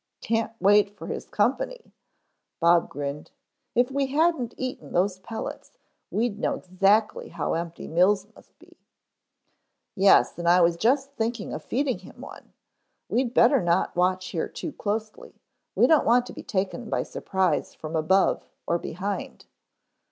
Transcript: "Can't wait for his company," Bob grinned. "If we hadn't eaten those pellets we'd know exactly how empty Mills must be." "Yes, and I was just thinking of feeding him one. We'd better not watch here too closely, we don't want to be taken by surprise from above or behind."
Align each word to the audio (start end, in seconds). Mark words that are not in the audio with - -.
"Can't 0.21 0.51
wait 0.59 0.89
for 0.97 1.05
his 1.05 1.27
company," 1.27 1.91
Bob 2.59 2.89
grinned. 2.89 3.29
"If 3.75 3.91
we 3.91 4.07
hadn't 4.07 4.55
eaten 4.57 4.93
those 4.93 5.19
pellets 5.19 5.77
we'd 6.09 6.39
know 6.39 6.55
exactly 6.55 7.29
how 7.29 7.53
empty 7.53 7.87
Mills 7.87 8.25
must 8.33 8.57
be." 8.57 8.75
"Yes, 9.93 10.39
and 10.39 10.49
I 10.49 10.59
was 10.59 10.75
just 10.75 11.11
thinking 11.11 11.53
of 11.53 11.63
feeding 11.63 11.99
him 11.99 12.19
one. 12.19 12.51
We'd 13.09 13.35
better 13.35 13.61
not 13.61 13.95
watch 13.95 14.29
here 14.29 14.47
too 14.49 14.71
closely, 14.71 15.35
we 15.75 15.85
don't 15.85 16.07
want 16.07 16.25
to 16.25 16.33
be 16.33 16.41
taken 16.41 16.89
by 16.89 17.03
surprise 17.03 17.75
from 17.75 17.95
above 17.95 18.43
or 18.65 18.79
behind." 18.79 19.45